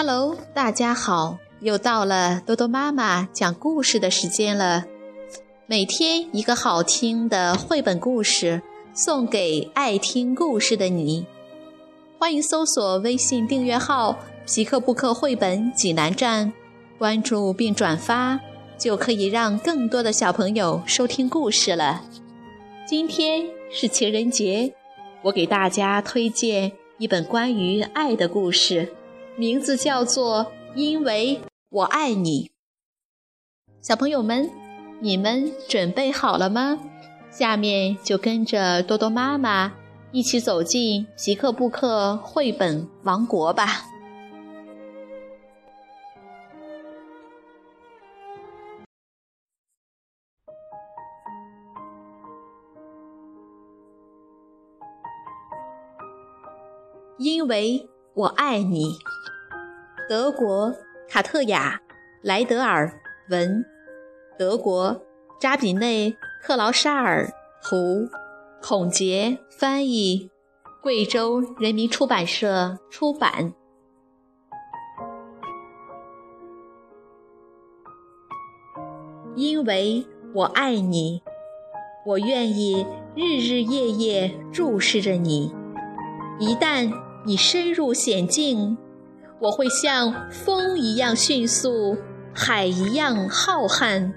[0.00, 4.84] Hello，大家好，又到了多多妈妈讲故事的时间了。
[5.66, 8.62] 每天一个好听的绘本故事，
[8.94, 11.26] 送给爱听故事的你。
[12.16, 14.16] 欢迎搜索微信订阅号
[14.46, 16.52] “皮克布克绘本济南站”，
[16.96, 18.38] 关注并转发，
[18.78, 22.04] 就可以让更多的小朋友收听故事了。
[22.86, 24.72] 今天是情人节，
[25.22, 28.94] 我给大家推荐一本关于爱的故事。
[29.38, 32.46] 名字叫做《因为我爱你》。
[33.80, 34.50] 小朋友们，
[34.98, 36.76] 你们准备好了吗？
[37.30, 39.72] 下面就跟着多多妈妈
[40.10, 43.84] 一起走进皮克布克绘本王国吧。
[57.18, 58.96] 因为我爱你。
[60.08, 60.74] 德国
[61.06, 61.82] 卡特雅
[62.22, 62.90] 莱德尔
[63.28, 63.62] 文，
[64.38, 65.02] 德国
[65.38, 67.28] 扎比内克劳沙尔
[67.62, 68.08] 图，
[68.62, 70.30] 孔杰翻译，
[70.82, 73.52] 贵州人民出版社出版。
[79.36, 81.22] 因为我爱你，
[82.06, 85.54] 我愿意日日夜夜注视着你。
[86.40, 86.90] 一旦
[87.26, 88.78] 你深入险境，
[89.40, 91.96] 我会像风一样迅速，
[92.34, 94.12] 海一样浩瀚，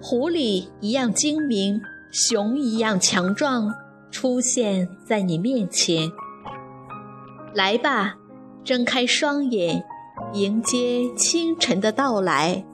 [0.00, 1.82] 狐狸一样精明，
[2.12, 3.74] 熊一样强壮，
[4.12, 6.08] 出现在你面前。
[7.52, 8.14] 来吧，
[8.62, 9.84] 睁开双眼，
[10.34, 12.64] 迎接清晨的到来。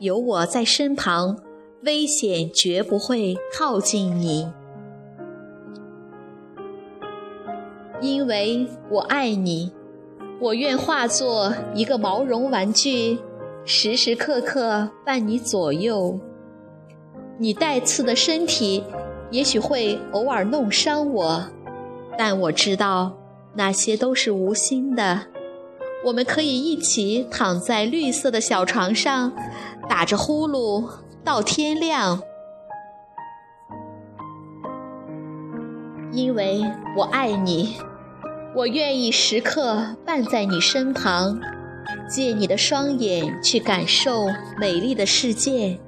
[0.00, 1.38] 有我在身旁，
[1.84, 4.52] 危险绝不会靠近你，
[8.02, 9.72] 因为我爱你。
[10.42, 13.20] 我愿化作一个毛绒玩具，
[13.64, 16.18] 时时刻刻伴你左右。
[17.38, 18.82] 你带刺的身体
[19.30, 21.44] 也许会偶尔弄伤我，
[22.18, 23.16] 但我知道
[23.54, 25.20] 那些都是无心的。
[26.04, 29.32] 我们可以一起躺在绿色的小床上，
[29.88, 30.84] 打着呼噜
[31.22, 32.20] 到天亮，
[36.10, 36.60] 因为
[36.96, 37.76] 我爱你。
[38.54, 41.40] 我愿意时刻伴在你身旁，
[42.06, 44.26] 借你的双眼去感受
[44.58, 45.80] 美丽的世界。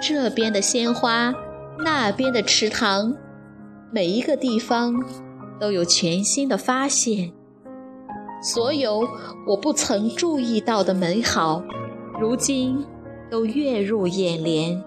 [0.00, 1.34] 这边的鲜花，
[1.84, 3.16] 那边的池塘，
[3.90, 4.94] 每一个地方
[5.58, 7.32] 都有全新的发现。
[8.40, 9.08] 所有
[9.48, 11.64] 我不曾注意到的美好，
[12.20, 12.86] 如今
[13.28, 14.84] 都跃入眼帘，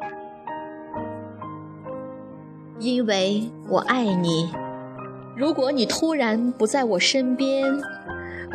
[2.80, 4.50] 因为我爱你。
[5.40, 7.66] 如果你突然不在我身边，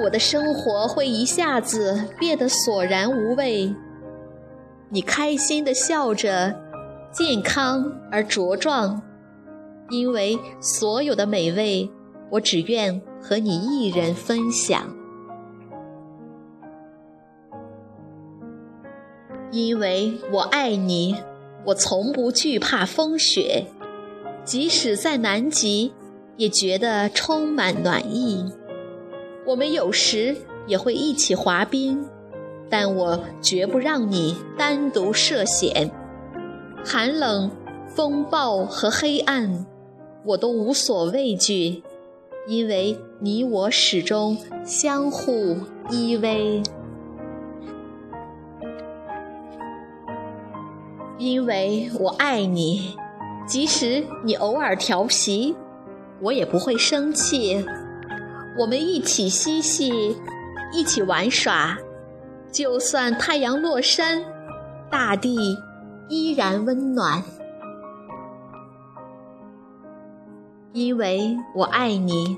[0.05, 3.75] 我的生活会一下子变得索然无味。
[4.91, 6.55] 你开心的笑着，
[7.11, 9.01] 健康而茁壮，
[9.89, 11.91] 因为所有的美味，
[12.29, 14.95] 我只愿和你一人分享。
[19.51, 21.17] 因为我爱你，
[21.65, 23.65] 我从不惧怕风雪，
[24.45, 25.95] 即使在南极。
[26.37, 28.53] 也觉得充满暖意。
[29.47, 30.37] 我们有时
[30.67, 32.05] 也会一起滑冰，
[32.71, 35.91] 但我绝不让你单独涉险。
[36.85, 37.51] 寒冷、
[37.89, 39.67] 风暴和黑暗，
[40.25, 41.83] 我都无所畏惧，
[42.49, 45.57] 因为你我始终相互
[45.91, 46.65] 依偎。
[51.17, 52.97] 因为我爱你，
[53.47, 55.55] 即使你偶尔调皮。
[56.21, 57.65] 我也不会生气，
[58.59, 60.17] 我们一起嬉戏，
[60.73, 61.77] 一起玩耍。
[62.53, 64.25] 就算太阳落山，
[64.91, 65.59] 大地
[66.09, 67.23] 依然温暖。
[70.73, 72.37] 因为我爱你，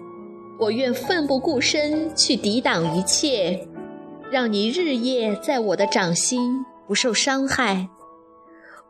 [0.58, 3.68] 我愿奋不顾身去抵挡一切，
[4.30, 7.88] 让你日夜在我的掌心不受伤害。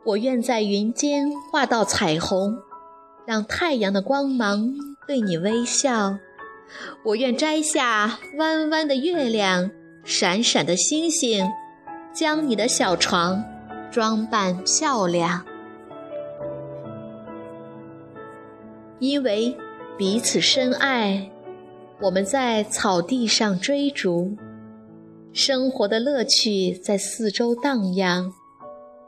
[0.05, 2.57] 我愿在云间画道彩虹。
[3.27, 4.73] 让太阳的光芒
[5.05, 6.17] 对你微笑，
[7.03, 9.69] 我愿摘下弯弯的月亮、
[10.05, 11.45] 闪闪的星星，
[12.13, 13.43] 将你的小床
[13.91, 15.45] 装扮漂亮。
[18.99, 19.53] 因为
[19.97, 21.29] 彼此深爱，
[21.99, 24.37] 我们在草地上追逐，
[25.33, 28.31] 生活的乐趣在四周荡漾，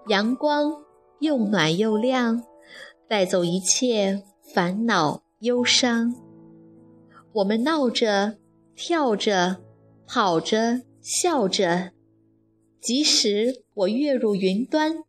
[0.09, 0.73] 阳光
[1.19, 2.43] 又暖又亮。
[3.09, 4.23] 带走一切
[4.53, 6.13] 烦恼忧伤，
[7.33, 8.37] 我们闹着、
[8.75, 9.63] 跳着、
[10.05, 11.91] 跑着、笑着，
[12.79, 15.03] 即使我跃入云端，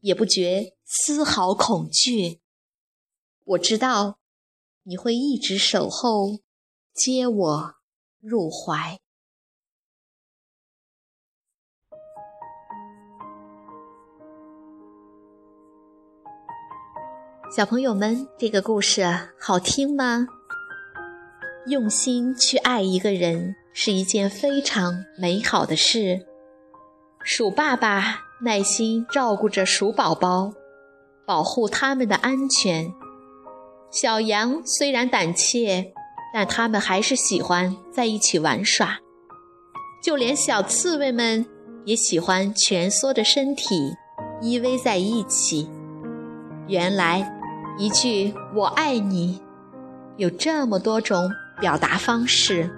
[0.00, 2.40] 也不觉丝毫恐惧。
[3.44, 4.18] 我知道
[4.82, 6.40] 你会一直守候，
[6.92, 7.74] 接我
[8.18, 8.98] 入怀。
[17.50, 19.06] 小朋友们，这个故事
[19.38, 20.26] 好听吗？
[21.66, 26.26] 用心去爱一个人是一件非常美好的事。
[27.22, 30.52] 鼠爸爸耐心照顾着鼠宝宝，
[31.24, 32.92] 保护他们的安全。
[33.90, 35.92] 小羊虽然胆怯，
[36.32, 38.98] 但他们还是喜欢在一起玩耍。
[40.02, 41.46] 就连小刺猬们
[41.84, 43.94] 也喜欢蜷缩着身体
[44.40, 45.70] 依偎在一起。
[46.66, 47.30] 原来。
[47.76, 49.42] 一句“我爱你”，
[50.16, 51.28] 有这么多种
[51.60, 52.70] 表达方式。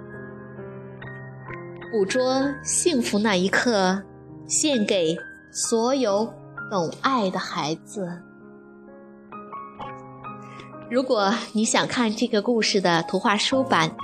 [1.92, 4.02] 捕捉幸福那一刻，
[4.46, 5.14] 献给
[5.52, 6.32] 所有
[6.70, 8.22] 懂爱的孩子。
[10.90, 13.94] 如果你想看这个故事的图画书版，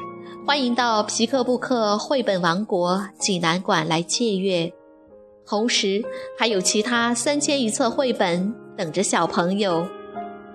[0.46, 4.70] 欢迎到皮克布克绘本王国济南馆来借阅。
[5.46, 6.04] 同时，
[6.38, 9.86] 还有其他三千余册绘本等着小朋友。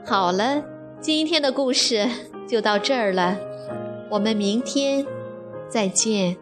[0.06, 0.64] 好了，
[1.00, 2.08] 今天的故事
[2.48, 3.38] 就到这儿了，
[4.10, 5.06] 我们明天
[5.69, 6.38] 再见。